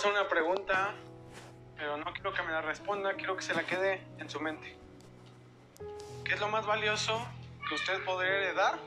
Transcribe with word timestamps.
Hacer 0.00 0.12
una 0.12 0.28
pregunta, 0.28 0.94
pero 1.76 1.98
no 1.98 2.10
quiero 2.14 2.32
que 2.32 2.42
me 2.42 2.52
la 2.52 2.62
responda, 2.62 3.12
quiero 3.16 3.36
que 3.36 3.42
se 3.42 3.52
la 3.52 3.64
quede 3.64 4.00
en 4.18 4.30
su 4.30 4.40
mente. 4.40 4.74
¿Qué 6.24 6.32
es 6.32 6.40
lo 6.40 6.48
más 6.48 6.64
valioso 6.64 7.22
que 7.68 7.74
usted 7.74 8.02
podría 8.06 8.30
heredar 8.30 8.78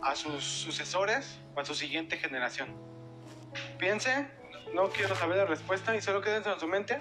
a 0.00 0.16
sus 0.16 0.42
sucesores 0.42 1.38
o 1.54 1.60
a 1.60 1.64
su 1.64 1.76
siguiente 1.76 2.16
generación? 2.16 2.74
Piense, 3.78 4.26
no 4.74 4.88
quiero 4.88 5.14
saber 5.14 5.36
la 5.36 5.44
respuesta 5.44 5.94
y 5.94 6.00
solo 6.00 6.22
quédense 6.22 6.50
en 6.50 6.58
su 6.58 6.66
mente. 6.66 7.00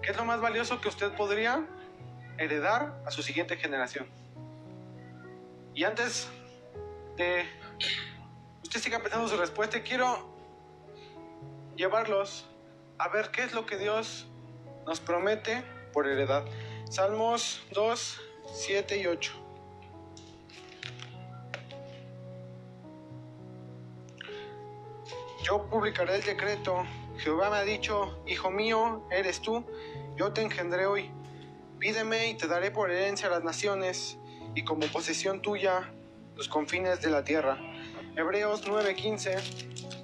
¿Qué 0.00 0.12
es 0.12 0.16
lo 0.16 0.24
más 0.24 0.40
valioso 0.40 0.80
que 0.80 0.88
usted 0.88 1.12
podría 1.12 1.62
heredar 2.38 3.02
a 3.04 3.10
su 3.10 3.22
siguiente 3.22 3.58
generación? 3.58 4.06
Y 5.74 5.84
antes 5.84 6.30
de 7.18 7.46
usted 8.62 8.80
siga 8.80 8.98
pensando 9.00 9.28
su 9.28 9.36
respuesta, 9.36 9.82
quiero 9.82 10.31
llevarlos 11.76 12.46
a 12.98 13.08
ver 13.08 13.30
qué 13.30 13.42
es 13.42 13.52
lo 13.52 13.66
que 13.66 13.76
Dios 13.78 14.26
nos 14.86 15.00
promete 15.00 15.62
por 15.92 16.06
heredad. 16.06 16.44
Salmos 16.90 17.62
2, 17.72 18.20
7 18.52 18.98
y 18.98 19.06
8. 19.06 19.32
Yo 25.42 25.66
publicaré 25.68 26.16
el 26.16 26.22
decreto. 26.22 26.84
Jehová 27.18 27.50
me 27.50 27.56
ha 27.56 27.64
dicho, 27.64 28.22
Hijo 28.26 28.50
mío, 28.50 29.06
eres 29.10 29.40
tú, 29.40 29.64
yo 30.16 30.32
te 30.32 30.42
engendré 30.42 30.86
hoy. 30.86 31.10
Pídeme 31.78 32.28
y 32.28 32.34
te 32.34 32.46
daré 32.46 32.70
por 32.70 32.90
herencia 32.90 33.26
a 33.26 33.30
las 33.30 33.42
naciones 33.42 34.18
y 34.54 34.64
como 34.64 34.86
posesión 34.86 35.42
tuya 35.42 35.92
los 36.36 36.48
confines 36.48 37.00
de 37.00 37.10
la 37.10 37.24
tierra. 37.24 37.58
Hebreos 38.16 38.64
9:15. 38.66 40.01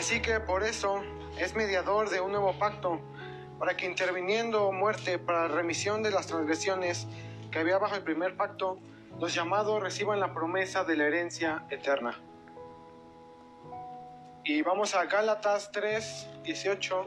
Así 0.00 0.22
que 0.22 0.40
por 0.40 0.62
eso 0.62 1.02
es 1.36 1.54
mediador 1.54 2.08
de 2.08 2.22
un 2.22 2.32
nuevo 2.32 2.58
pacto, 2.58 3.02
para 3.58 3.76
que 3.76 3.84
interviniendo 3.84 4.72
muerte 4.72 5.18
para 5.18 5.46
remisión 5.46 6.02
de 6.02 6.10
las 6.10 6.26
transgresiones 6.26 7.06
que 7.50 7.58
había 7.58 7.76
bajo 7.76 7.96
el 7.96 8.02
primer 8.02 8.34
pacto, 8.34 8.78
los 9.18 9.34
llamados 9.34 9.82
reciban 9.82 10.18
la 10.18 10.32
promesa 10.32 10.84
de 10.84 10.96
la 10.96 11.06
herencia 11.06 11.66
eterna. 11.68 12.18
Y 14.42 14.62
vamos 14.62 14.94
a 14.94 15.04
Gálatas 15.04 15.70
3, 15.70 16.28
18. 16.44 17.06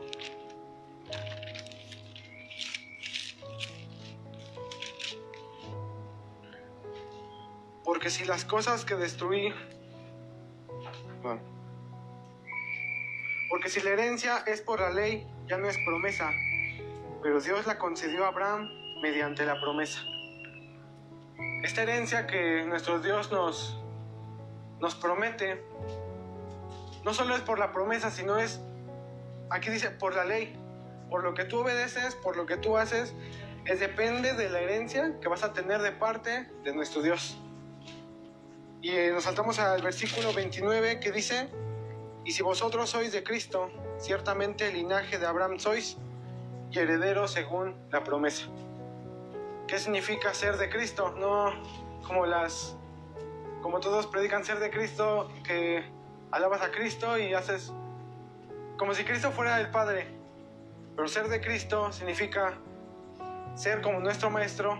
Porque 7.83 8.11
si 8.11 8.23
las 8.23 8.45
cosas 8.45 8.85
que 8.85 8.93
destruí, 8.93 9.51
porque 13.53 13.69
si 13.69 13.81
la 13.81 13.91
herencia 13.91 14.43
es 14.47 14.61
por 14.61 14.79
la 14.79 14.89
ley, 14.89 15.27
ya 15.45 15.59
no 15.59 15.69
es 15.69 15.77
promesa, 15.85 16.31
pero 17.21 17.39
Dios 17.39 17.67
la 17.67 17.77
concedió 17.77 18.25
a 18.25 18.29
Abraham 18.29 18.67
mediante 18.99 19.45
la 19.45 19.61
promesa. 19.61 19.99
Esta 21.63 21.83
herencia 21.83 22.25
que 22.25 22.65
nuestro 22.65 22.99
Dios 22.99 23.31
nos, 23.31 23.79
nos 24.79 24.95
promete, 24.95 25.63
no 27.05 27.13
solo 27.13 27.35
es 27.35 27.41
por 27.41 27.59
la 27.59 27.71
promesa, 27.71 28.09
sino 28.09 28.39
es, 28.39 28.59
aquí 29.51 29.69
dice, 29.69 29.91
por 29.91 30.15
la 30.15 30.25
ley. 30.25 30.59
Por 31.11 31.23
lo 31.23 31.35
que 31.35 31.45
tú 31.45 31.59
obedeces, 31.59 32.15
por 32.15 32.35
lo 32.35 32.47
que 32.47 32.57
tú 32.57 32.75
haces, 32.75 33.13
es 33.65 33.79
depende 33.79 34.33
de 34.33 34.49
la 34.49 34.61
herencia 34.61 35.19
que 35.21 35.27
vas 35.27 35.43
a 35.43 35.53
tener 35.53 35.79
de 35.83 35.91
parte 35.91 36.49
de 36.63 36.73
nuestro 36.73 37.03
Dios. 37.03 37.37
Y 38.81 38.89
eh, 38.89 39.11
nos 39.11 39.25
saltamos 39.25 39.59
al 39.59 39.83
versículo 39.83 40.33
29 40.33 40.99
que 40.99 41.11
dice, 41.11 41.51
y 42.25 42.31
si 42.31 42.41
vosotros 42.41 42.89
sois 42.89 43.11
de 43.11 43.23
Cristo, 43.23 43.69
ciertamente 43.97 44.67
el 44.67 44.75
linaje 44.75 45.17
de 45.19 45.25
Abraham 45.25 45.59
sois 45.59 45.97
y 46.71 46.79
herederos 46.79 47.31
según 47.31 47.75
la 47.91 48.03
promesa. 48.03 48.47
¿Qué 49.67 49.77
significa 49.77 50.33
ser 50.33 50.57
de 50.57 50.69
Cristo? 50.69 51.13
No 51.17 51.51
como 52.05 52.25
las 52.25 52.77
como 53.61 53.79
todos 53.79 54.07
predican 54.07 54.43
ser 54.43 54.59
de 54.59 54.69
Cristo, 54.69 55.31
que 55.45 55.83
alabas 56.31 56.61
a 56.61 56.71
Cristo 56.71 57.17
y 57.17 57.33
haces 57.33 57.71
como 58.77 58.93
si 58.93 59.05
Cristo 59.05 59.31
fuera 59.31 59.59
el 59.61 59.69
Padre. 59.71 60.07
Pero 60.95 61.07
ser 61.07 61.29
de 61.29 61.39
Cristo 61.39 61.91
significa 61.93 62.55
ser 63.55 63.81
como 63.81 63.99
nuestro 63.99 64.29
Maestro, 64.29 64.79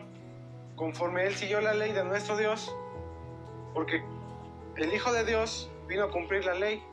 conforme 0.76 1.26
Él 1.26 1.36
siguió 1.36 1.62
la 1.62 1.74
ley 1.74 1.94
de 1.94 2.04
nuestro 2.04 2.36
Dios, 2.36 2.76
porque 3.74 4.04
el 4.76 4.94
Hijo 4.94 5.14
de 5.14 5.24
Dios 5.24 5.72
vino 5.88 6.04
a 6.04 6.12
cumplir 6.12 6.44
la 6.46 6.54
ley 6.54 6.84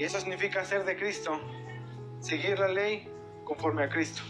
y 0.00 0.04
eso 0.04 0.18
significa 0.18 0.64
ser 0.64 0.86
de 0.86 0.96
Cristo, 0.96 1.38
seguir 2.20 2.58
la 2.58 2.68
ley 2.68 3.06
conforme 3.44 3.82
a 3.82 3.90
Cristo. 3.90 4.22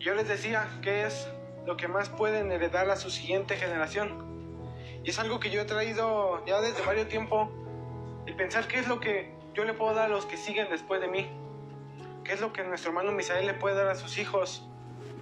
Yo 0.00 0.16
les 0.16 0.26
decía 0.26 0.68
que 0.82 1.04
es 1.06 1.28
lo 1.64 1.76
que 1.76 1.86
más 1.86 2.08
pueden 2.08 2.50
heredar 2.50 2.90
a 2.90 2.96
su 2.96 3.08
siguiente 3.08 3.54
generación. 3.54 4.58
Y 5.04 5.10
es 5.10 5.20
algo 5.20 5.38
que 5.38 5.50
yo 5.50 5.60
he 5.60 5.64
traído 5.64 6.44
ya 6.44 6.60
desde 6.60 6.84
varios 6.84 7.06
tiempo, 7.06 7.52
el 8.26 8.34
pensar 8.34 8.66
qué 8.66 8.80
es 8.80 8.88
lo 8.88 8.98
que 8.98 9.32
yo 9.54 9.62
le 9.62 9.74
puedo 9.74 9.94
dar 9.94 10.06
a 10.06 10.08
los 10.08 10.26
que 10.26 10.36
siguen 10.36 10.66
después 10.70 11.00
de 11.00 11.06
mí. 11.06 11.30
¿Qué 12.24 12.32
es 12.32 12.40
lo 12.40 12.52
que 12.52 12.64
nuestro 12.64 12.90
hermano 12.90 13.12
Misael 13.12 13.46
le 13.46 13.54
puede 13.54 13.76
dar 13.76 13.90
a 13.90 13.94
sus 13.94 14.18
hijos? 14.18 14.66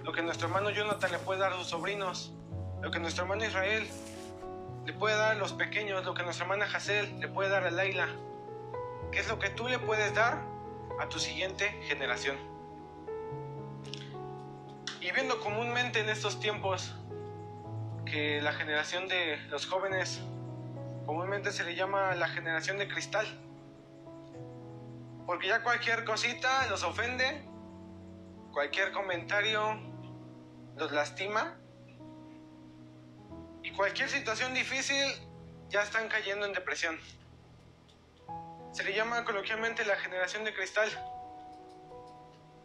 Lo 0.03 0.13
que 0.13 0.23
nuestro 0.23 0.47
hermano 0.47 0.71
Jonathan 0.71 1.11
le 1.11 1.19
puede 1.19 1.41
dar 1.41 1.53
a 1.53 1.57
sus 1.57 1.67
sobrinos. 1.67 2.33
Lo 2.81 2.89
que 2.89 2.97
nuestro 2.97 3.25
hermano 3.25 3.45
Israel 3.45 3.87
le 4.83 4.93
puede 4.93 5.15
dar 5.15 5.33
a 5.33 5.35
los 5.35 5.53
pequeños. 5.53 6.03
Lo 6.05 6.15
que 6.15 6.23
nuestra 6.23 6.45
hermana 6.45 6.65
Hazel 6.65 7.19
le 7.19 7.27
puede 7.27 7.49
dar 7.49 7.65
a 7.65 7.69
Laila. 7.69 8.09
¿Qué 9.11 9.19
es 9.19 9.27
lo 9.27 9.39
que 9.39 9.49
tú 9.49 9.67
le 9.67 9.77
puedes 9.77 10.13
dar 10.15 10.41
a 10.99 11.09
tu 11.09 11.19
siguiente 11.19 11.69
generación? 11.83 12.37
Y 15.01 15.11
viendo 15.11 15.41
comúnmente 15.41 15.99
en 15.99 16.07
estos 16.07 16.39
tiempos 16.39 16.95
que 18.05 18.39
la 18.41 18.53
generación 18.53 19.09
de 19.09 19.37
los 19.49 19.65
jóvenes 19.65 20.21
comúnmente 21.05 21.51
se 21.51 21.65
le 21.65 21.75
llama 21.75 22.15
la 22.15 22.29
generación 22.29 22.77
de 22.77 22.87
cristal. 22.87 23.27
Porque 25.25 25.47
ya 25.47 25.61
cualquier 25.61 26.05
cosita 26.05 26.67
los 26.67 26.83
ofende, 26.83 27.43
cualquier 28.53 28.93
comentario 28.93 29.77
los 30.77 30.91
lastima 30.93 31.57
y 33.61 33.71
cualquier 33.71 34.07
situación 34.07 34.53
difícil 34.53 35.05
ya 35.67 35.81
están 35.81 36.07
cayendo 36.07 36.45
en 36.45 36.53
depresión. 36.53 36.97
Se 38.71 38.83
le 38.83 38.93
llama 38.93 39.23
coloquialmente 39.25 39.85
la 39.85 39.95
generación 39.97 40.43
de 40.43 40.53
cristal, 40.53 40.89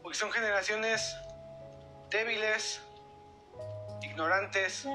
porque 0.03 0.17
son 0.17 0.31
generaciones 0.31 1.17
débiles, 2.11 2.81
ignorantes, 4.03 4.87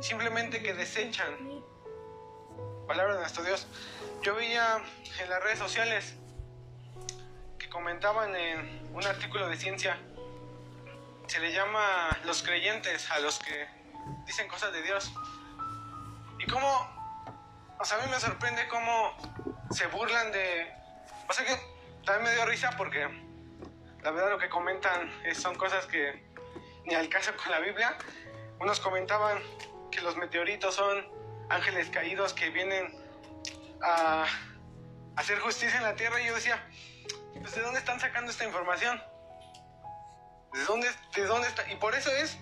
simplemente 0.00 0.62
que 0.62 0.74
desechan 0.74 1.64
palabra 2.86 3.14
de 3.14 3.20
nuestro 3.20 3.42
Dios. 3.42 3.66
Yo 4.22 4.34
veía 4.34 4.82
en 5.20 5.30
las 5.30 5.42
redes 5.42 5.58
sociales 5.58 6.14
que 7.58 7.68
comentaban 7.68 8.34
en 8.34 8.88
un 8.94 9.04
artículo 9.04 9.48
de 9.48 9.56
ciencia, 9.56 9.98
se 11.26 11.40
le 11.40 11.52
llama 11.52 12.16
los 12.24 12.42
creyentes 12.42 13.10
a 13.10 13.18
los 13.18 13.38
que 13.40 13.66
dicen 14.26 14.46
cosas 14.48 14.72
de 14.72 14.82
Dios. 14.82 15.12
Y 16.38 16.46
cómo, 16.46 16.75
sea, 17.86 17.98
a 17.98 18.04
mí 18.04 18.10
me 18.10 18.18
sorprende 18.18 18.66
cómo 18.66 19.16
se 19.70 19.86
burlan 19.86 20.32
de... 20.32 20.74
O 21.28 21.32
sea 21.32 21.44
que 21.46 21.56
también 22.04 22.24
me 22.24 22.34
dio 22.34 22.44
risa 22.44 22.72
porque 22.76 23.08
la 24.02 24.10
verdad 24.10 24.30
lo 24.30 24.38
que 24.38 24.48
comentan 24.48 25.08
es, 25.24 25.38
son 25.38 25.54
cosas 25.54 25.86
que 25.86 26.26
ni 26.84 26.94
al 26.94 27.08
caso 27.08 27.30
con 27.36 27.52
la 27.52 27.60
Biblia. 27.60 27.96
Unos 28.58 28.80
comentaban 28.80 29.40
que 29.92 30.00
los 30.00 30.16
meteoritos 30.16 30.74
son 30.74 31.06
ángeles 31.48 31.88
caídos 31.90 32.32
que 32.32 32.50
vienen 32.50 32.92
a 33.82 34.26
hacer 35.14 35.38
justicia 35.38 35.76
en 35.76 35.84
la 35.84 35.94
tierra 35.94 36.20
y 36.20 36.26
yo 36.26 36.34
decía, 36.34 36.68
pues 37.40 37.54
¿de 37.54 37.62
dónde 37.62 37.78
están 37.78 38.00
sacando 38.00 38.32
esta 38.32 38.44
información? 38.44 39.00
¿De 40.52 40.64
dónde, 40.64 40.88
¿De 41.14 41.24
dónde 41.24 41.46
está? 41.46 41.70
Y 41.70 41.76
por 41.76 41.94
eso 41.94 42.10
es, 42.10 42.36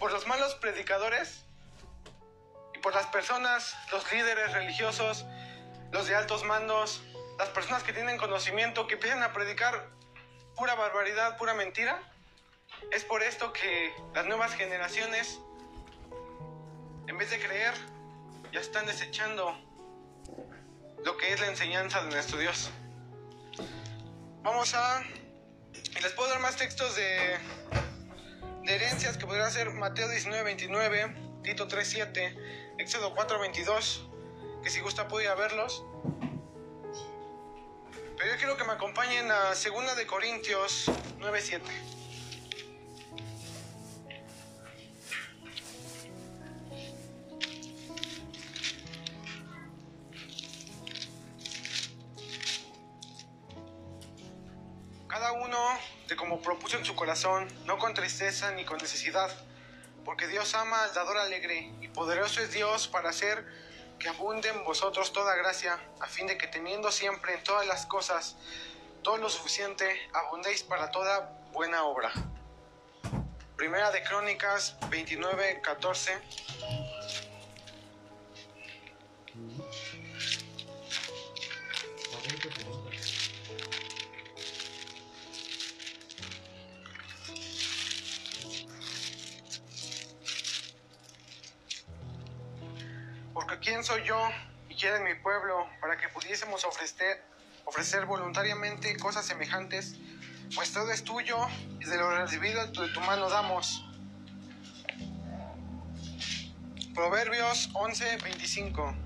por 0.00 0.10
los 0.10 0.26
malos 0.26 0.56
predicadores 0.56 1.45
por 2.86 2.94
las 2.94 3.06
personas, 3.06 3.74
los 3.90 4.12
líderes 4.12 4.52
religiosos, 4.52 5.26
los 5.90 6.06
de 6.06 6.14
altos 6.14 6.44
mandos, 6.44 7.02
las 7.36 7.48
personas 7.48 7.82
que 7.82 7.92
tienen 7.92 8.16
conocimiento, 8.16 8.86
que 8.86 8.94
empiezan 8.94 9.24
a 9.24 9.32
predicar 9.32 9.88
pura 10.54 10.76
barbaridad, 10.76 11.36
pura 11.36 11.52
mentira. 11.52 12.00
Es 12.92 13.02
por 13.02 13.24
esto 13.24 13.52
que 13.52 13.92
las 14.14 14.24
nuevas 14.26 14.54
generaciones, 14.54 15.40
en 17.08 17.18
vez 17.18 17.28
de 17.30 17.40
creer, 17.40 17.74
ya 18.52 18.60
están 18.60 18.86
desechando 18.86 19.58
lo 21.04 21.16
que 21.16 21.32
es 21.32 21.40
la 21.40 21.48
enseñanza 21.48 22.04
de 22.04 22.10
nuestro 22.10 22.38
Dios. 22.38 22.70
Vamos 24.44 24.74
a... 24.74 25.02
Les 26.02 26.12
puedo 26.12 26.30
dar 26.30 26.38
más 26.38 26.54
textos 26.54 26.94
de, 26.94 27.36
de 28.62 28.74
herencias 28.76 29.16
que 29.16 29.26
podría 29.26 29.50
ser 29.50 29.70
Mateo 29.70 30.08
19, 30.08 30.44
29, 30.44 31.16
Tito 31.42 31.66
3.7, 31.66 32.65
Éxodo 32.78 33.14
4.22, 33.14 34.06
que 34.62 34.68
si 34.68 34.80
gusta 34.80 35.08
puede 35.08 35.34
verlos. 35.34 35.82
Pero 38.18 38.30
yo 38.30 38.36
quiero 38.36 38.56
que 38.56 38.64
me 38.64 38.72
acompañen 38.72 39.30
a 39.30 39.54
2 39.54 39.96
de 39.96 40.06
Corintios 40.06 40.86
9.7. 41.18 41.62
Cada 55.08 55.32
uno 55.32 55.58
de 56.08 56.16
como 56.16 56.42
propuso 56.42 56.76
en 56.76 56.84
su 56.84 56.94
corazón, 56.94 57.48
no 57.64 57.78
con 57.78 57.94
tristeza 57.94 58.52
ni 58.52 58.66
con 58.66 58.76
necesidad, 58.76 59.30
porque 60.04 60.26
Dios 60.26 60.54
ama 60.54 60.84
al 60.84 60.92
dador 60.92 61.16
alegre 61.16 61.72
poderoso 61.96 62.42
es 62.42 62.52
Dios 62.52 62.86
para 62.86 63.08
hacer 63.08 63.44
que 63.98 64.10
abunde 64.10 64.50
en 64.50 64.62
vosotros 64.64 65.14
toda 65.14 65.34
gracia, 65.34 65.80
a 65.98 66.06
fin 66.06 66.26
de 66.26 66.36
que 66.36 66.46
teniendo 66.46 66.92
siempre 66.92 67.34
en 67.34 67.42
todas 67.42 67.66
las 67.66 67.86
cosas 67.86 68.36
todo 69.02 69.16
lo 69.16 69.30
suficiente, 69.30 69.98
abundéis 70.12 70.62
para 70.62 70.90
toda 70.90 71.40
buena 71.52 71.84
obra. 71.84 72.12
Primera 73.56 73.90
de 73.90 74.02
Crónicas 74.02 74.76
29, 74.90 75.62
14. 75.62 76.20
¿Quién 93.60 93.84
soy 93.84 94.02
yo 94.04 94.18
y 94.68 94.74
quién 94.74 94.94
es 94.94 95.00
mi 95.00 95.14
pueblo 95.14 95.68
para 95.80 95.96
que 95.96 96.08
pudiésemos 96.08 96.64
ofrecer, 96.64 97.22
ofrecer 97.64 98.06
voluntariamente 98.06 98.96
cosas 98.96 99.26
semejantes? 99.26 99.96
Pues 100.54 100.72
todo 100.72 100.90
es 100.92 101.02
tuyo 101.02 101.38
y 101.80 101.84
de 101.84 101.96
lo 101.96 102.10
recibido 102.10 102.66
de 102.66 102.88
tu 102.88 103.00
mano 103.00 103.28
damos. 103.28 103.82
Proverbios 106.94 107.68
11, 107.74 108.16
25. 108.22 109.05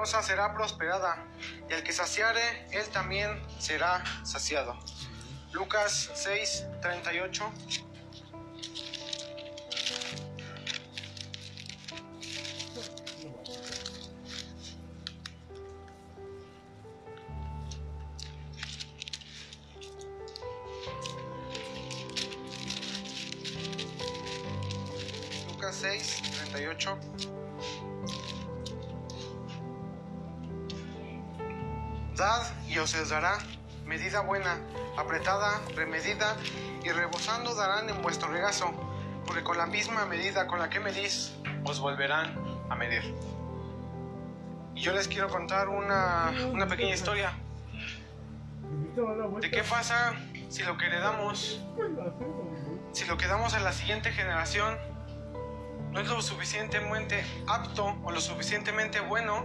Generosa 0.00 0.22
será 0.22 0.54
prosperada, 0.54 1.18
y 1.68 1.74
al 1.74 1.82
que 1.82 1.92
saciare, 1.92 2.66
él 2.70 2.88
también 2.88 3.38
será 3.58 4.02
saciado. 4.24 4.78
Lucas 5.52 6.10
6, 6.14 6.64
38. 6.80 7.52
Dará 33.10 33.38
medida 33.84 34.20
buena, 34.20 34.56
apretada, 34.96 35.60
remedida 35.74 36.36
y 36.82 36.90
rebosando 36.90 37.54
darán 37.54 37.88
en 37.88 38.00
vuestro 38.02 38.28
regazo, 38.28 38.72
porque 39.26 39.42
con 39.42 39.58
la 39.58 39.66
misma 39.66 40.06
medida 40.06 40.46
con 40.46 40.58
la 40.58 40.70
que 40.70 40.80
medís, 40.80 41.34
os 41.64 41.80
volverán 41.80 42.34
a 42.70 42.76
medir. 42.76 43.14
Y 44.74 44.80
yo 44.80 44.92
les 44.92 45.08
quiero 45.08 45.28
contar 45.28 45.68
una, 45.68 46.32
una 46.52 46.66
pequeña 46.66 46.94
historia 46.94 47.32
de 49.40 49.50
qué 49.50 49.62
pasa 49.64 50.14
si 50.48 50.62
lo 50.62 50.76
que 50.78 50.86
heredamos, 50.86 51.60
si 52.92 53.04
lo 53.06 53.16
que 53.16 53.26
damos 53.26 53.54
a 53.54 53.60
la 53.60 53.72
siguiente 53.72 54.12
generación 54.12 54.78
no 55.90 56.00
es 56.00 56.08
lo 56.08 56.22
suficientemente 56.22 57.24
apto 57.48 57.96
o 58.04 58.12
lo 58.12 58.20
suficientemente 58.20 59.00
bueno 59.00 59.44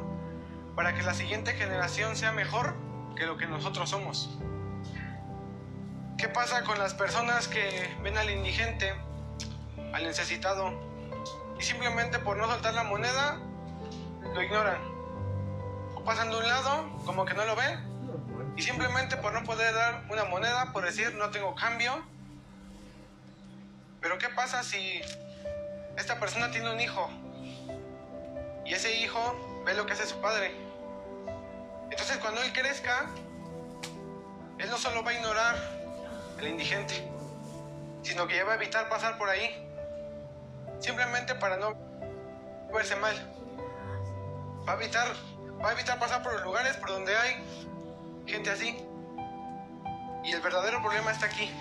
para 0.76 0.94
que 0.94 1.02
la 1.02 1.16
siguiente 1.16 1.54
generación 1.54 2.16
sea 2.16 2.32
mejor 2.32 2.76
que 3.16 3.26
lo 3.26 3.38
que 3.38 3.48
nosotros 3.48 3.90
somos. 3.90 4.30
¿Qué 6.18 6.28
pasa 6.30 6.64
con 6.64 6.78
las 6.78 6.94
personas 6.94 7.48
que 7.48 7.96
ven 8.02 8.18
al 8.18 8.30
indigente, 8.30 8.94
al 9.94 10.04
necesitado, 10.04 10.74
y 11.60 11.64
simplemente 11.64 12.20
por 12.20 12.38
no 12.38 12.48
soltar 12.48 12.74
la 12.74 12.84
moneda, 12.84 13.40
lo 14.34 14.42
ignoran? 14.42 14.82
O 15.96 16.04
pasan 16.04 16.30
de 16.30 16.38
un 16.38 16.48
lado, 16.48 17.04
como 17.06 17.26
que 17.26 17.34
no 17.34 17.46
lo 17.46 17.56
ven, 17.56 18.54
y 18.56 18.62
simplemente 18.62 19.18
por 19.18 19.34
no 19.34 19.44
poder 19.44 19.74
dar 19.74 20.06
una 20.10 20.26
moneda, 20.26 20.72
por 20.72 20.86
decir 20.86 21.14
no 21.16 21.30
tengo 21.30 21.56
cambio. 21.56 22.04
Pero 24.02 24.18
¿qué 24.18 24.30
pasa 24.30 24.64
si 24.64 25.02
esta 25.98 26.20
persona 26.20 26.52
tiene 26.52 26.72
un 26.72 26.80
hijo? 26.80 27.10
Y 28.66 28.74
ese 28.74 29.00
hijo 29.00 29.64
ve 29.66 29.74
lo 29.74 29.86
que 29.86 29.94
hace 29.94 30.06
su 30.06 30.20
padre. 30.22 30.65
Entonces 31.90 32.18
cuando 32.18 32.42
él 32.42 32.52
crezca, 32.54 33.06
él 34.58 34.70
no 34.70 34.78
solo 34.78 35.04
va 35.04 35.12
a 35.12 35.14
ignorar 35.14 35.56
al 36.38 36.48
indigente, 36.48 37.08
sino 38.04 38.28
que 38.28 38.38
ya 38.38 38.46
va 38.46 38.54
a 38.54 38.56
evitar 38.56 38.90
pasar 38.90 39.18
por 39.18 39.30
ahí, 39.30 39.68
simplemente 40.80 41.36
para 41.36 41.58
no 41.58 41.76
verse 42.74 42.96
mal. 42.96 43.16
Va 44.68 44.74
a 44.74 44.76
evitar, 44.76 45.08
va 45.64 45.70
a 45.70 45.74
evitar 45.74 46.00
pasar 46.00 46.24
por 46.24 46.34
los 46.34 46.44
lugares 46.44 46.76
por 46.78 46.90
donde 46.90 47.16
hay 47.16 47.36
gente 48.26 48.50
así. 48.50 48.78
Y 50.24 50.32
el 50.32 50.42
verdadero 50.42 50.82
problema 50.82 51.12
está 51.12 51.28
aquí, 51.28 51.52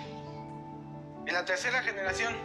en 1.25 1.33
la 1.33 1.45
tercera 1.45 1.83
generación. 1.83 2.35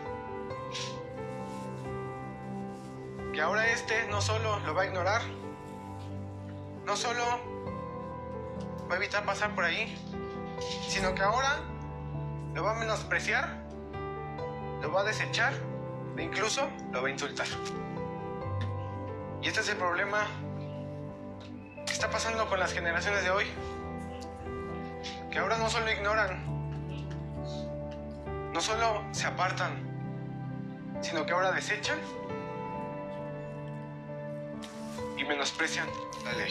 Que 3.32 3.40
ahora 3.40 3.66
este 3.70 4.06
no 4.08 4.20
solo 4.20 4.58
lo 4.60 4.74
va 4.74 4.82
a 4.82 4.86
ignorar, 4.86 5.22
no 6.84 6.96
solo 6.96 7.24
va 8.90 8.96
a 8.96 8.98
evitar 8.98 9.24
pasar 9.24 9.54
por 9.54 9.64
ahí, 9.64 9.96
sino 10.88 11.14
que 11.14 11.22
ahora 11.22 11.60
lo 12.54 12.64
va 12.64 12.72
a 12.72 12.74
menospreciar, 12.74 13.48
lo 14.82 14.92
va 14.92 15.02
a 15.02 15.04
desechar 15.04 15.52
e 16.16 16.22
incluso 16.22 16.68
lo 16.90 17.00
va 17.00 17.08
a 17.08 17.10
insultar. 17.10 17.46
Y 19.40 19.46
este 19.46 19.60
es 19.60 19.68
el 19.68 19.76
problema 19.76 20.26
que 21.86 21.92
está 21.92 22.10
pasando 22.10 22.48
con 22.48 22.58
las 22.58 22.72
generaciones 22.72 23.22
de 23.22 23.30
hoy, 23.30 23.46
que 25.30 25.38
ahora 25.38 25.56
no 25.56 25.70
solo 25.70 25.90
ignoran, 25.92 26.44
no 28.52 28.60
solo 28.60 29.04
se 29.12 29.26
apartan, 29.26 30.98
sino 31.00 31.24
que 31.24 31.32
ahora 31.32 31.52
desechan 31.52 31.98
y 35.16 35.24
menosprecian 35.24 35.86
la 36.24 36.32
ley. 36.32 36.50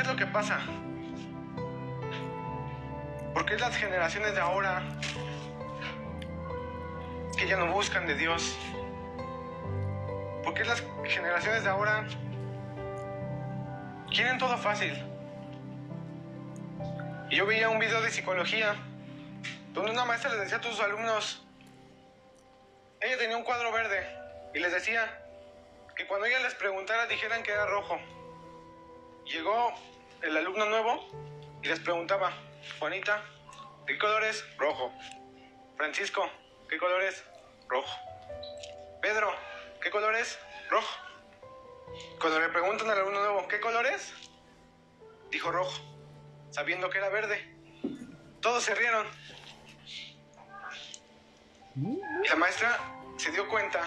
¿Qué 0.00 0.04
es 0.04 0.12
lo 0.12 0.16
que 0.16 0.26
pasa? 0.32 0.58
¿Por 3.34 3.44
qué 3.44 3.58
las 3.58 3.76
generaciones 3.76 4.34
de 4.34 4.40
ahora 4.40 4.82
que 7.36 7.46
ya 7.46 7.58
no 7.58 7.70
buscan 7.70 8.06
de 8.06 8.14
Dios? 8.14 8.56
¿Por 10.42 10.54
qué 10.54 10.64
las 10.64 10.82
generaciones 11.04 11.64
de 11.64 11.68
ahora 11.68 12.06
quieren 14.08 14.38
todo 14.38 14.56
fácil? 14.56 14.94
Y 17.28 17.36
yo 17.36 17.44
veía 17.44 17.68
un 17.68 17.78
video 17.78 18.00
de 18.00 18.10
psicología 18.10 18.76
donde 19.74 19.90
una 19.90 20.06
maestra 20.06 20.30
les 20.30 20.40
decía 20.40 20.56
a 20.56 20.62
sus 20.62 20.80
alumnos, 20.80 21.46
ella 23.02 23.18
tenía 23.18 23.36
un 23.36 23.44
cuadro 23.44 23.70
verde 23.70 24.08
y 24.54 24.60
les 24.60 24.72
decía 24.72 25.04
que 25.94 26.06
cuando 26.06 26.24
ella 26.24 26.38
les 26.40 26.54
preguntara 26.54 27.06
dijeran 27.06 27.42
que 27.42 27.52
era 27.52 27.66
rojo. 27.66 28.00
Llegó 29.30 29.72
el 30.22 30.36
alumno 30.36 30.66
nuevo 30.66 31.06
y 31.62 31.68
les 31.68 31.78
preguntaba, 31.78 32.32
Juanita, 32.80 33.22
¿de 33.86 33.92
qué 33.92 33.98
color 33.98 34.24
es? 34.24 34.44
Rojo. 34.58 34.92
Francisco, 35.76 36.28
¿qué 36.68 36.76
color 36.78 37.00
es? 37.02 37.24
Rojo. 37.68 37.96
Pedro, 39.00 39.32
¿qué 39.80 39.88
color 39.92 40.16
es? 40.16 40.36
Rojo. 40.68 40.98
Cuando 42.20 42.40
le 42.40 42.48
preguntan 42.48 42.90
al 42.90 42.98
alumno 42.98 43.20
nuevo, 43.20 43.46
¿qué 43.46 43.60
color 43.60 43.86
es? 43.86 44.12
Dijo 45.30 45.52
rojo, 45.52 45.80
sabiendo 46.50 46.90
que 46.90 46.98
era 46.98 47.08
verde. 47.08 47.56
Todos 48.40 48.64
se 48.64 48.74
rieron. 48.74 49.06
Y 51.76 52.28
la 52.28 52.34
maestra 52.34 52.76
se 53.16 53.30
dio 53.30 53.48
cuenta 53.48 53.80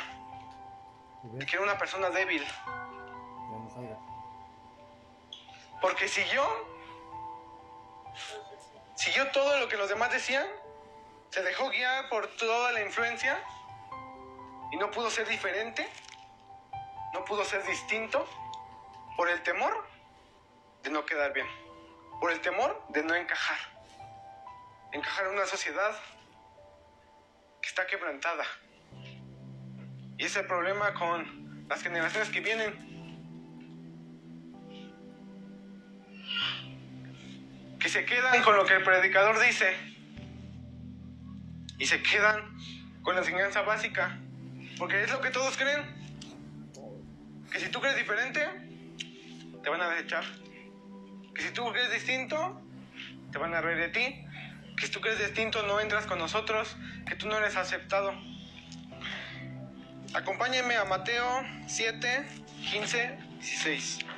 de 1.33 1.45
que 1.45 1.57
era 1.57 1.63
una 1.63 1.77
persona 1.77 2.09
débil. 2.11 2.45
Porque 5.83 6.07
siguió, 6.07 6.41
siguió 8.95 9.29
todo 9.31 9.59
lo 9.59 9.67
que 9.67 9.75
los 9.75 9.89
demás 9.89 10.13
decían, 10.13 10.47
se 11.29 11.43
dejó 11.43 11.69
guiar 11.69 12.07
por 12.07 12.25
toda 12.37 12.71
la 12.71 12.81
influencia 12.81 13.37
y 14.71 14.77
no 14.77 14.89
pudo 14.91 15.09
ser 15.09 15.27
diferente, 15.27 15.85
no 17.13 17.25
pudo 17.25 17.43
ser 17.43 17.65
distinto 17.65 18.25
por 19.17 19.27
el 19.29 19.43
temor 19.43 19.85
de 20.83 20.89
no 20.89 21.05
quedar 21.05 21.33
bien, 21.33 21.47
por 22.21 22.31
el 22.31 22.39
temor 22.39 22.81
de 22.87 23.03
no 23.03 23.13
encajar, 23.13 23.57
encajar 24.93 25.25
en 25.25 25.33
una 25.33 25.45
sociedad 25.47 25.93
que 27.61 27.67
está 27.67 27.85
quebrantada. 27.87 28.45
Y 30.17 30.23
ese 30.23 30.27
es 30.27 30.35
el 30.37 30.47
problema 30.47 30.93
con 30.93 31.67
las 31.67 31.83
generaciones 31.83 32.29
que 32.29 32.39
vienen. 32.39 32.92
Se 37.93 38.05
quedan 38.05 38.41
con 38.41 38.55
lo 38.55 38.65
que 38.65 38.73
el 38.73 38.83
predicador 38.83 39.39
dice. 39.39 39.71
Y 41.77 41.85
se 41.85 42.01
quedan 42.01 42.57
con 43.03 43.13
la 43.13 43.21
enseñanza 43.21 43.61
básica. 43.61 44.17
Porque 44.79 45.03
es 45.03 45.11
lo 45.11 45.21
que 45.21 45.29
todos 45.29 45.55
creen. 45.55 45.83
Que 47.51 47.59
si 47.59 47.69
tú 47.69 47.79
crees 47.81 47.95
diferente, 47.95 48.41
te 49.61 49.69
van 49.69 49.79
a 49.79 49.89
desechar. 49.89 50.23
Que 51.35 51.43
si 51.43 51.51
tú 51.51 51.71
crees 51.71 51.91
distinto, 51.91 52.59
te 53.31 53.37
van 53.37 53.53
a 53.53 53.61
reír 53.61 53.77
de 53.77 53.89
ti. 53.89 54.25
Que 54.75 54.87
si 54.87 54.91
tú 54.91 54.99
crees 54.99 55.19
distinto, 55.19 55.61
no 55.61 55.79
entras 55.79 56.07
con 56.07 56.17
nosotros. 56.17 56.75
Que 57.07 57.15
tú 57.15 57.27
no 57.27 57.37
eres 57.37 57.55
aceptado. 57.57 58.11
Acompáñenme 60.15 60.77
a 60.77 60.85
Mateo 60.85 61.43
7, 61.67 62.25
15, 62.71 63.17
16. 63.39 64.12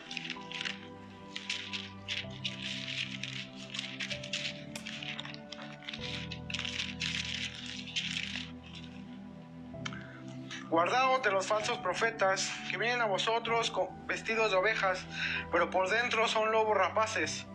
Guardaos 10.75 11.23
de 11.23 11.31
los 11.31 11.47
falsos 11.47 11.77
profetas 11.77 12.51
que 12.69 12.75
vienen 12.75 12.99
a 12.99 13.05
vosotros 13.05 13.71
con 13.71 14.05
vestidos 14.07 14.51
de 14.51 14.57
ovejas, 14.57 15.05
pero 15.49 15.69
por 15.69 15.89
dentro 15.89 16.27
son 16.27 16.51
lobos 16.51 16.75
rapaces. 16.77 17.47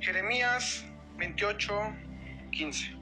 Jeremías 0.00 0.84
28, 1.18 1.72
15. 2.50 2.96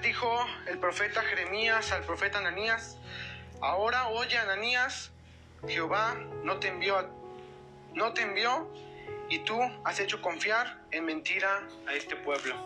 Dijo 0.00 0.46
el 0.66 0.78
profeta 0.78 1.20
Jeremías 1.20 1.92
al 1.92 2.02
profeta 2.04 2.38
Ananías, 2.38 2.96
ahora 3.60 4.08
oye 4.08 4.38
Ananías, 4.38 5.10
Jehová 5.68 6.14
no 6.42 6.58
te 6.58 6.68
envió, 6.68 7.10
no 7.92 8.14
te 8.14 8.22
envió 8.22 8.72
y 9.28 9.40
tú 9.40 9.60
has 9.84 10.00
hecho 10.00 10.22
confiar 10.22 10.78
en 10.92 11.04
mentira 11.04 11.62
a 11.86 11.92
este 11.92 12.16
pueblo. 12.16 12.56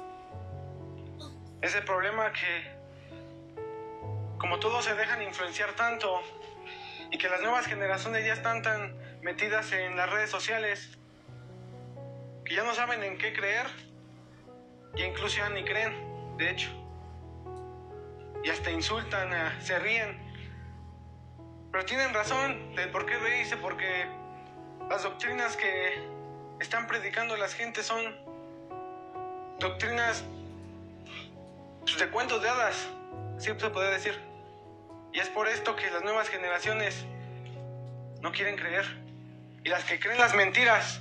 Es 1.62 1.74
el 1.74 1.84
problema 1.84 2.32
que 2.32 2.70
como 4.38 4.60
todos 4.60 4.84
se 4.84 4.94
dejan 4.94 5.20
influenciar 5.22 5.72
tanto 5.72 6.22
y 7.10 7.18
que 7.18 7.28
las 7.28 7.40
nuevas 7.42 7.66
generaciones 7.66 8.24
ya 8.24 8.34
están 8.34 8.62
tan 8.62 8.96
metidas 9.20 9.72
en 9.72 9.96
las 9.96 10.08
redes 10.10 10.30
sociales 10.30 10.96
que 12.44 12.54
ya 12.54 12.62
no 12.62 12.72
saben 12.72 13.02
en 13.02 13.18
qué 13.18 13.32
creer 13.32 13.66
y 14.94 15.02
incluso 15.02 15.38
ya 15.38 15.48
ni 15.48 15.64
creen, 15.64 16.36
de 16.36 16.50
hecho 16.50 16.85
y 18.46 18.48
hasta 18.48 18.70
insultan, 18.70 19.28
se 19.60 19.76
ríen. 19.80 20.16
Pero 21.72 21.84
tienen 21.84 22.14
razón 22.14 22.76
del 22.76 22.90
por 22.90 23.04
qué 23.04 23.18
reírse, 23.18 23.56
porque 23.56 24.06
las 24.88 25.02
doctrinas 25.02 25.56
que 25.56 26.00
están 26.60 26.86
predicando 26.86 27.36
las 27.36 27.54
gentes 27.54 27.86
son 27.86 28.04
doctrinas 29.58 30.22
pues, 31.80 31.98
de 31.98 32.08
cuentos 32.08 32.40
de 32.40 32.48
hadas, 32.48 32.86
siempre 33.38 33.66
se 33.66 33.72
puede 33.72 33.90
decir. 33.90 34.16
Y 35.12 35.18
es 35.18 35.28
por 35.30 35.48
esto 35.48 35.74
que 35.74 35.90
las 35.90 36.04
nuevas 36.04 36.28
generaciones 36.28 37.04
no 38.20 38.30
quieren 38.30 38.54
creer. 38.54 38.86
Y 39.64 39.70
las 39.70 39.82
que 39.82 39.98
creen 39.98 40.20
las 40.20 40.36
mentiras, 40.36 41.00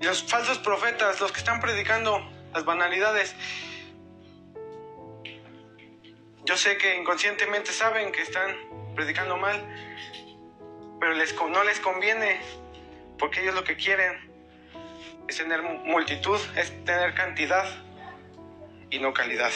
y 0.00 0.04
los 0.06 0.22
falsos 0.22 0.56
profetas, 0.60 1.20
los 1.20 1.30
que 1.30 1.40
están 1.40 1.60
predicando 1.60 2.26
las 2.54 2.64
banalidades, 2.64 3.36
yo 6.50 6.56
sé 6.56 6.76
que 6.78 6.96
inconscientemente 6.96 7.72
saben 7.72 8.10
que 8.10 8.22
están 8.22 8.56
predicando 8.96 9.36
mal, 9.36 9.56
pero 10.98 11.12
les, 11.14 11.32
no 11.32 11.62
les 11.62 11.78
conviene, 11.78 12.40
porque 13.20 13.42
ellos 13.42 13.54
lo 13.54 13.62
que 13.62 13.76
quieren 13.76 14.18
es 15.28 15.36
tener 15.36 15.62
multitud, 15.62 16.40
es 16.56 16.84
tener 16.84 17.14
cantidad 17.14 17.66
y 18.90 18.98
no 18.98 19.14
calidad. 19.14 19.52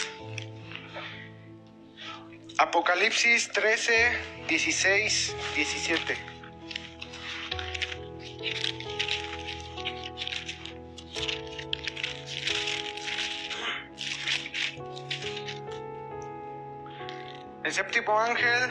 Apocalipsis 2.59 3.51
13, 3.51 4.47
16, 4.47 5.37
17. 5.57 6.34
El 17.65 17.73
séptimo 17.73 18.21
ángel 18.21 18.71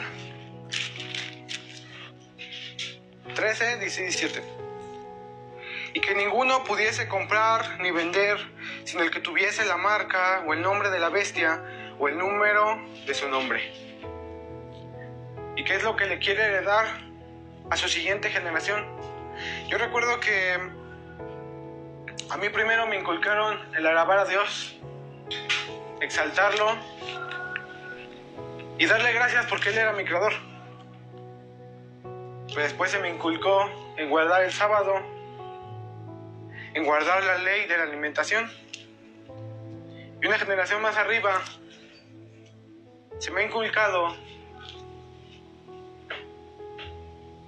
13, 3.34 3.78
17. 3.78 4.40
Y 5.94 6.00
que 6.00 6.14
ninguno 6.14 6.62
pudiese 6.62 7.08
comprar 7.08 7.80
ni 7.80 7.90
vender 7.90 8.38
sin 8.84 9.00
el 9.00 9.10
que 9.10 9.18
tuviese 9.18 9.64
la 9.64 9.76
marca 9.76 10.44
o 10.46 10.54
el 10.54 10.62
nombre 10.62 10.90
de 10.90 11.00
la 11.00 11.08
bestia 11.08 11.60
o 11.98 12.06
el 12.06 12.16
número 12.16 12.80
de 13.04 13.14
su 13.14 13.28
nombre. 13.28 13.72
¿Y 15.56 15.64
qué 15.64 15.74
es 15.74 15.82
lo 15.82 15.96
que 15.96 16.06
le 16.06 16.20
quiere 16.20 16.44
heredar 16.44 16.86
a 17.70 17.76
su 17.76 17.88
siguiente 17.88 18.30
generación? 18.30 18.86
Yo 19.66 19.76
recuerdo 19.76 20.20
que 20.20 20.52
a 22.30 22.36
mí 22.36 22.48
primero 22.48 22.86
me 22.86 22.96
inculcaron 22.96 23.58
el 23.74 23.84
alabar 23.88 24.20
a 24.20 24.24
Dios, 24.24 24.76
exaltarlo 26.00 26.93
y 28.78 28.86
darle 28.86 29.12
gracias 29.12 29.46
porque 29.46 29.70
Él 29.70 29.78
era 29.78 29.92
mi 29.92 30.04
creador. 30.04 30.32
Después 32.54 32.90
se 32.90 32.98
me 32.98 33.08
inculcó 33.08 33.94
en 33.96 34.10
guardar 34.10 34.42
el 34.42 34.52
sábado, 34.52 34.94
en 36.74 36.84
guardar 36.84 37.22
la 37.24 37.38
ley 37.38 37.66
de 37.66 37.76
la 37.76 37.84
alimentación. 37.84 38.50
Y 40.22 40.26
una 40.26 40.38
generación 40.38 40.80
más 40.82 40.96
arriba 40.96 41.42
se 43.18 43.30
me 43.30 43.42
ha 43.42 43.44
inculcado, 43.44 44.16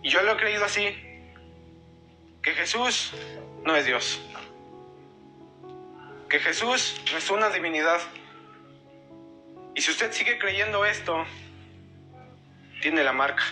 y 0.03 0.09
yo 0.09 0.23
lo 0.23 0.33
he 0.33 0.37
creído 0.37 0.65
así, 0.65 0.97
que 2.43 2.53
Jesús 2.53 3.13
no 3.65 3.75
es 3.75 3.85
Dios, 3.85 4.21
que 6.29 6.39
Jesús 6.39 7.01
no 7.11 7.19
es 7.19 7.31
una 7.31 7.51
divinidad 7.51 8.01
y 9.77 9.83
si 9.83 9.91
usted 9.91 10.11
sigue 10.11 10.39
creyendo 10.39 10.87
esto, 10.87 11.23
tiene 12.81 13.05
la 13.05 13.13
marca. 13.13 13.45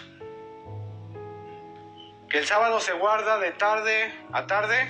Que 2.31 2.39
el 2.39 2.47
sábado 2.47 2.81
se 2.81 2.95
guarda 2.95 3.39
de 3.39 3.53
tarde 3.53 4.11
a 4.33 4.47
tarde. 4.47 4.89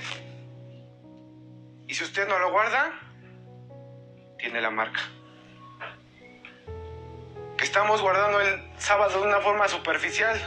Y 1.89 1.95
si 1.95 2.05
usted 2.05 2.29
no 2.29 2.39
lo 2.39 2.53
guarda, 2.53 2.93
tiene 4.39 4.61
la 4.61 4.71
marca. 4.71 5.01
Que 7.57 7.65
estamos 7.65 8.01
guardando 8.01 8.41
el 8.41 8.71
sábado 8.79 9.21
de 9.21 9.27
una 9.27 9.41
forma 9.41 9.67
superficial. 9.67 10.41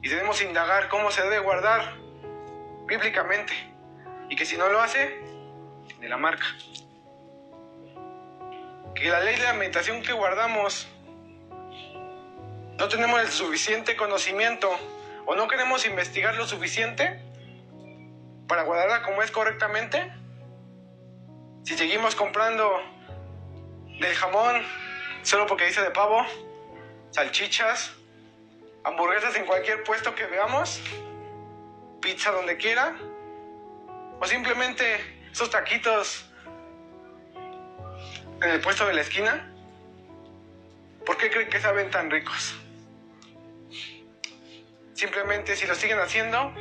Y 0.00 0.08
debemos 0.08 0.40
indagar 0.42 0.88
cómo 0.88 1.10
se 1.10 1.22
debe 1.22 1.40
guardar 1.40 1.96
bíblicamente. 2.86 3.52
Y 4.30 4.36
que 4.36 4.46
si 4.46 4.56
no 4.56 4.68
lo 4.68 4.80
hace, 4.80 5.20
tiene 5.88 6.08
la 6.08 6.18
marca 6.18 6.46
que 8.96 9.10
la 9.10 9.20
ley 9.20 9.36
de 9.36 9.42
la 9.42 9.52
meditación 9.52 10.02
que 10.02 10.12
guardamos 10.12 10.88
no 12.78 12.88
tenemos 12.88 13.20
el 13.20 13.28
suficiente 13.28 13.94
conocimiento 13.94 14.70
o 15.26 15.34
no 15.34 15.46
queremos 15.48 15.86
investigar 15.86 16.34
lo 16.34 16.46
suficiente 16.46 17.20
para 18.48 18.62
guardarla 18.62 19.02
como 19.02 19.22
es 19.22 19.30
correctamente, 19.30 20.12
si 21.64 21.76
seguimos 21.76 22.14
comprando 22.14 22.80
del 24.00 24.14
jamón 24.14 24.62
solo 25.22 25.46
porque 25.46 25.66
dice 25.66 25.82
de 25.82 25.90
pavo, 25.90 26.24
salchichas, 27.10 27.92
hamburguesas 28.84 29.36
en 29.36 29.44
cualquier 29.44 29.82
puesto 29.82 30.14
que 30.14 30.24
veamos, 30.26 30.80
pizza 32.00 32.30
donde 32.30 32.56
quiera, 32.56 32.96
o 34.20 34.26
simplemente 34.26 35.28
esos 35.30 35.50
taquitos 35.50 36.30
en 38.42 38.50
el 38.50 38.60
puesto 38.60 38.86
de 38.86 38.94
la 38.94 39.00
esquina. 39.00 39.52
¿Por 41.04 41.16
qué 41.16 41.30
creen 41.30 41.48
que 41.48 41.60
saben 41.60 41.90
tan 41.90 42.10
ricos? 42.10 42.54
Simplemente 44.94 45.56
si 45.56 45.66
lo 45.66 45.74
siguen 45.74 45.98
haciendo, 45.98 46.52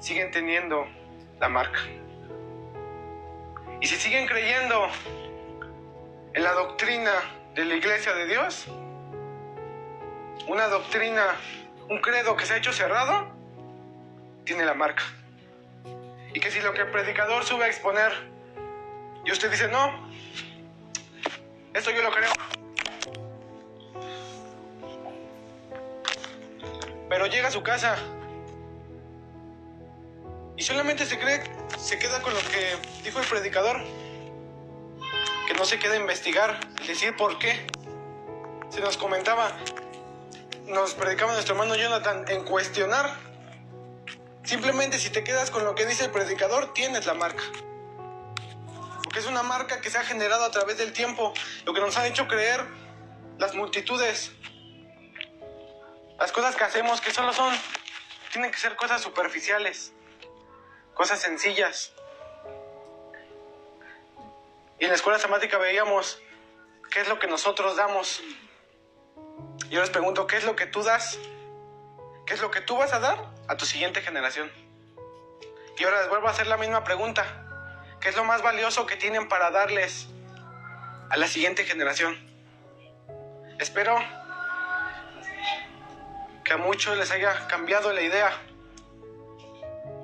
siguen 0.00 0.30
teniendo 0.30 0.86
la 1.40 1.48
marca. 1.48 1.80
Y 3.80 3.86
si 3.86 3.96
siguen 3.96 4.26
creyendo 4.26 4.88
en 6.34 6.42
la 6.42 6.52
doctrina 6.52 7.12
de 7.54 7.64
la 7.64 7.74
iglesia 7.74 8.14
de 8.14 8.26
Dios, 8.26 8.66
una 10.46 10.68
doctrina, 10.68 11.36
un 11.88 12.00
credo 12.00 12.36
que 12.36 12.46
se 12.46 12.54
ha 12.54 12.56
hecho 12.56 12.72
cerrado, 12.72 13.28
tiene 14.44 14.64
la 14.64 14.74
marca. 14.74 15.02
Y 16.32 16.40
que 16.40 16.50
si 16.50 16.60
lo 16.60 16.72
que 16.72 16.82
el 16.82 16.90
predicador 16.90 17.44
sube 17.44 17.64
a 17.64 17.66
exponer 17.68 18.12
y 19.24 19.32
usted 19.32 19.50
dice, 19.50 19.68
no, 19.68 20.07
esto 21.78 21.90
yo 21.92 22.02
lo 22.02 22.10
creo. 22.10 22.30
Pero 27.08 27.26
llega 27.26 27.48
a 27.48 27.50
su 27.50 27.62
casa 27.62 27.96
y 30.56 30.62
solamente 30.62 31.06
se 31.06 31.18
cree, 31.18 31.42
se 31.78 31.98
queda 31.98 32.20
con 32.20 32.34
lo 32.34 32.40
que 32.40 32.76
dijo 33.04 33.20
el 33.20 33.26
predicador. 33.26 33.80
Que 35.46 35.54
no 35.54 35.64
se 35.64 35.78
queda 35.78 35.94
a 35.94 35.96
investigar, 35.96 36.58
decir 36.86 37.16
por 37.16 37.38
qué. 37.38 37.66
Se 38.68 38.80
nos 38.80 38.98
comentaba, 38.98 39.52
nos 40.66 40.92
predicaba 40.94 41.32
nuestro 41.32 41.54
hermano 41.54 41.74
Jonathan 41.74 42.24
en 42.28 42.44
cuestionar. 42.44 43.14
Simplemente 44.42 44.98
si 44.98 45.10
te 45.10 45.24
quedas 45.24 45.50
con 45.50 45.64
lo 45.64 45.74
que 45.74 45.86
dice 45.86 46.04
el 46.04 46.10
predicador, 46.10 46.74
tienes 46.74 47.06
la 47.06 47.14
marca. 47.14 47.42
Es 49.18 49.26
una 49.26 49.42
marca 49.42 49.80
que 49.80 49.90
se 49.90 49.98
ha 49.98 50.04
generado 50.04 50.44
a 50.44 50.50
través 50.50 50.78
del 50.78 50.92
tiempo, 50.92 51.34
lo 51.64 51.74
que 51.74 51.80
nos 51.80 51.96
ha 51.96 52.06
hecho 52.06 52.26
creer 52.26 52.64
las 53.38 53.54
multitudes. 53.54 54.32
Las 56.18 56.32
cosas 56.32 56.56
que 56.56 56.64
hacemos 56.64 57.00
que 57.00 57.10
solo 57.10 57.32
son, 57.32 57.54
tienen 58.32 58.50
que 58.50 58.58
ser 58.58 58.76
cosas 58.76 59.02
superficiales 59.02 59.92
cosas 60.98 61.20
sencillas. 61.20 61.92
Y 64.80 64.84
en 64.84 64.90
la 64.90 64.96
escuela 64.96 65.16
temática 65.20 65.56
veíamos 65.56 66.20
qué 66.90 67.02
es 67.02 67.08
lo 67.08 67.20
que 67.20 67.28
nosotros 67.28 67.76
damos. 67.76 68.20
Yo 69.70 69.80
les 69.80 69.90
pregunto, 69.90 70.26
¿qué 70.26 70.38
es 70.38 70.44
lo 70.44 70.56
que 70.56 70.66
tú 70.66 70.82
das? 70.82 71.16
¿Qué 72.26 72.34
es 72.34 72.40
lo 72.40 72.50
que 72.50 72.62
tú 72.62 72.76
vas 72.76 72.92
a 72.92 72.98
dar 72.98 73.30
a 73.46 73.56
tu 73.56 73.64
siguiente 73.64 74.00
generación? 74.00 74.50
Y 75.78 75.84
ahora 75.84 76.00
les 76.00 76.08
vuelvo 76.08 76.26
a 76.26 76.32
hacer 76.32 76.48
la 76.48 76.56
misma 76.56 76.82
pregunta. 76.82 77.47
¿Qué 78.00 78.10
es 78.10 78.16
lo 78.16 78.24
más 78.24 78.42
valioso 78.42 78.86
que 78.86 78.96
tienen 78.96 79.28
para 79.28 79.50
darles 79.50 80.06
a 81.10 81.16
la 81.16 81.26
siguiente 81.26 81.64
generación? 81.64 82.16
Espero 83.58 83.96
que 86.44 86.52
a 86.52 86.56
muchos 86.56 86.96
les 86.96 87.10
haya 87.10 87.46
cambiado 87.48 87.92
la 87.92 88.02
idea 88.02 88.30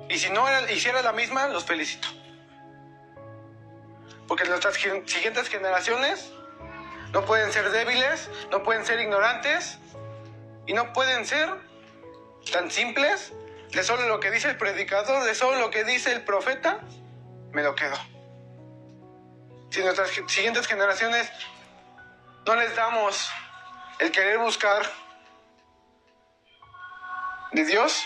y 0.09 0.19
si 0.19 0.29
no 0.29 0.45
hiciera 0.69 1.01
la 1.01 1.13
misma, 1.13 1.47
los 1.47 1.65
felicito. 1.65 2.07
Porque 4.27 4.45
nuestras 4.45 4.75
siguientes 4.75 5.49
generaciones 5.49 6.31
no 7.11 7.25
pueden 7.25 7.51
ser 7.51 7.69
débiles, 7.71 8.29
no 8.51 8.63
pueden 8.63 8.85
ser 8.85 8.99
ignorantes 8.99 9.77
y 10.67 10.73
no 10.73 10.93
pueden 10.93 11.25
ser 11.25 11.49
tan 12.51 12.69
simples 12.69 13.33
de 13.71 13.83
solo 13.83 14.07
lo 14.07 14.19
que 14.19 14.31
dice 14.31 14.49
el 14.49 14.57
predicador, 14.57 15.23
de 15.23 15.33
solo 15.33 15.59
lo 15.59 15.69
que 15.69 15.83
dice 15.83 16.11
el 16.11 16.23
profeta, 16.23 16.81
me 17.55 17.63
lo 17.63 17.73
quedo. 17.73 17.95
Si 19.69 19.81
nuestras 19.81 20.09
siguientes 20.09 20.67
generaciones 20.67 21.31
no 22.45 22.53
les 22.55 22.75
damos 22.75 23.31
el 23.99 24.11
querer 24.11 24.39
buscar 24.39 24.83
de 27.53 27.63
Dios, 27.63 28.05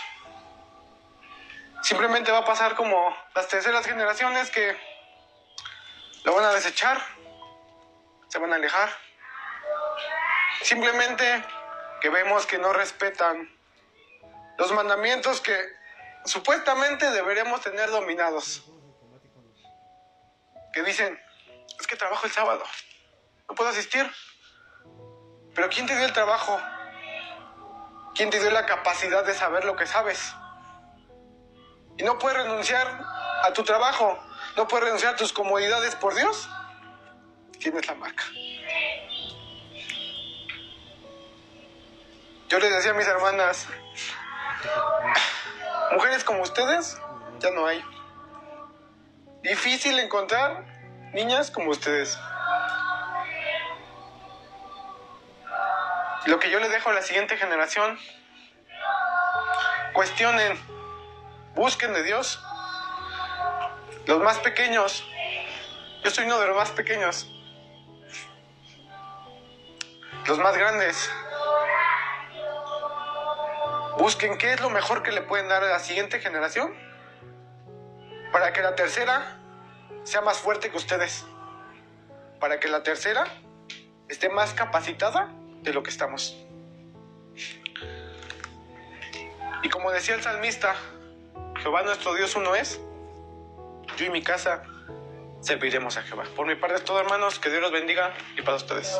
simplemente 1.82 2.30
va 2.30 2.38
a 2.38 2.44
pasar 2.44 2.76
como 2.76 3.16
las 3.34 3.48
terceras 3.48 3.84
generaciones 3.84 4.52
que 4.52 4.78
lo 6.22 6.36
van 6.36 6.44
a 6.44 6.52
desechar, 6.52 7.02
se 8.28 8.38
van 8.38 8.52
a 8.52 8.56
alejar. 8.56 8.88
Simplemente 10.62 11.44
que 12.00 12.08
vemos 12.08 12.46
que 12.46 12.58
no 12.58 12.72
respetan 12.72 13.50
los 14.58 14.70
mandamientos 14.72 15.40
que 15.40 15.58
supuestamente 16.24 17.10
deberíamos 17.10 17.60
tener 17.62 17.90
dominados. 17.90 18.70
Dicen, 20.82 21.20
es 21.78 21.86
que 21.86 21.96
trabajo 21.96 22.26
el 22.26 22.32
sábado, 22.32 22.64
no 23.48 23.54
puedo 23.54 23.70
asistir. 23.70 24.10
Pero 25.54 25.68
¿quién 25.68 25.86
te 25.86 25.96
dio 25.96 26.06
el 26.06 26.12
trabajo? 26.12 26.60
¿Quién 28.14 28.30
te 28.30 28.40
dio 28.40 28.50
la 28.50 28.66
capacidad 28.66 29.24
de 29.24 29.34
saber 29.34 29.64
lo 29.64 29.76
que 29.76 29.86
sabes? 29.86 30.34
y 32.00 32.02
no 32.02 32.18
puedes 32.18 32.38
renunciar 32.38 32.86
a 33.42 33.52
tu 33.52 33.62
trabajo, 33.62 34.18
no 34.56 34.66
puedes 34.66 34.84
renunciar 34.84 35.12
a 35.12 35.16
tus 35.16 35.34
comodidades 35.34 35.94
por 35.96 36.14
Dios, 36.14 36.48
tienes 37.58 37.86
la 37.86 37.94
marca. 37.94 38.24
Yo 42.48 42.58
les 42.58 42.72
decía 42.72 42.92
a 42.92 42.94
mis 42.94 43.06
hermanas, 43.06 43.66
mujeres 45.92 46.24
como 46.24 46.42
ustedes, 46.42 46.96
ya 47.38 47.50
no 47.50 47.66
hay. 47.66 47.84
Difícil 49.42 49.98
encontrar 49.98 50.64
niñas 51.12 51.50
como 51.50 51.70
ustedes. 51.70 52.18
Lo 56.26 56.38
que 56.38 56.50
yo 56.50 56.60
le 56.60 56.68
dejo 56.68 56.90
a 56.90 56.92
la 56.92 57.02
siguiente 57.02 57.36
generación, 57.38 57.98
cuestionen 59.94 60.58
Busquen 61.54 61.92
de 61.92 62.02
Dios. 62.04 62.40
Los 64.06 64.20
más 64.20 64.38
pequeños. 64.38 65.04
Yo 66.04 66.10
soy 66.10 66.26
uno 66.26 66.38
de 66.38 66.46
los 66.46 66.56
más 66.56 66.70
pequeños. 66.70 67.26
Los 70.26 70.38
más 70.38 70.56
grandes. 70.56 71.10
Busquen 73.98 74.38
qué 74.38 74.52
es 74.52 74.60
lo 74.60 74.70
mejor 74.70 75.02
que 75.02 75.12
le 75.12 75.22
pueden 75.22 75.48
dar 75.48 75.64
a 75.64 75.68
la 75.68 75.80
siguiente 75.80 76.20
generación 76.20 76.72
para 78.32 78.52
que 78.52 78.62
la 78.62 78.74
tercera 78.74 79.36
sea 80.04 80.20
más 80.20 80.38
fuerte 80.38 80.70
que 80.70 80.76
ustedes. 80.76 81.24
Para 82.38 82.58
que 82.58 82.68
la 82.68 82.82
tercera 82.82 83.24
esté 84.08 84.28
más 84.28 84.54
capacitada 84.54 85.28
de 85.62 85.72
lo 85.72 85.82
que 85.82 85.90
estamos. 85.90 86.36
Y 89.62 89.68
como 89.68 89.90
decía 89.92 90.14
el 90.14 90.22
salmista, 90.22 90.74
Jehová 91.62 91.82
nuestro 91.82 92.14
Dios 92.14 92.34
uno 92.36 92.54
es. 92.54 92.80
Yo 93.96 94.06
y 94.06 94.10
mi 94.10 94.22
casa 94.22 94.62
serviremos 95.40 95.96
a 95.96 96.02
Jehová. 96.02 96.24
Por 96.34 96.46
mi 96.46 96.54
parte 96.54 96.76
es 96.76 96.84
todo, 96.84 97.00
hermanos. 97.00 97.38
Que 97.38 97.50
Dios 97.50 97.60
los 97.60 97.72
bendiga 97.72 98.14
y 98.36 98.42
para 98.42 98.56
ustedes. 98.56 98.98